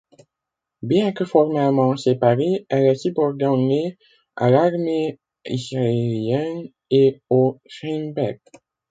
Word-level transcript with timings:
Bien 0.81 1.11
que 1.13 1.23
formellement 1.25 1.95
séparée, 1.95 2.65
elle 2.69 2.87
est 2.87 2.95
subordonnée 2.95 3.99
à 4.35 4.49
l'Armée 4.49 5.19
israélienne 5.45 6.69
et 6.89 7.21
au 7.29 7.61
Shin 7.67 8.11
Bet. 8.15 8.41